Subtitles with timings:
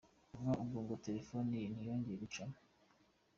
[0.33, 2.57] Kuva ubwo ngo telefoni ye ntiyongeye gucamo.